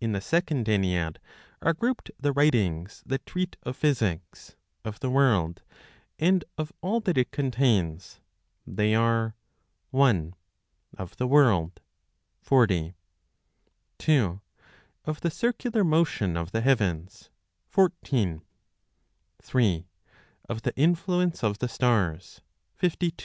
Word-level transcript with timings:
In 0.00 0.10
the 0.10 0.20
Second 0.20 0.66
Ennead 0.66 1.18
are 1.60 1.72
grouped 1.72 2.10
the 2.18 2.32
writings 2.32 3.00
that 3.06 3.24
treat 3.24 3.56
of 3.62 3.76
Physics, 3.76 4.56
of 4.84 4.98
the 4.98 5.08
World, 5.08 5.62
and 6.18 6.44
of 6.58 6.72
all 6.80 6.98
that 7.02 7.16
it 7.16 7.30
contains. 7.30 8.18
They 8.66 8.92
are: 8.92 9.36
1. 9.92 10.34
(Of 10.98 11.16
the 11.16 11.28
World), 11.28 11.80
40. 12.40 12.96
2. 13.98 14.40
Of 15.04 15.20
the 15.20 15.30
(Circular) 15.30 15.84
Motion 15.84 16.36
(of 16.36 16.50
the 16.50 16.60
Heavens), 16.62 17.30
14. 17.68 18.42
3. 19.40 19.86
Of 20.48 20.62
the 20.62 20.74
Influence 20.74 21.44
of 21.44 21.58
the 21.58 21.68
Stars, 21.68 22.40
52. 22.74 23.12
4. 23.16 23.18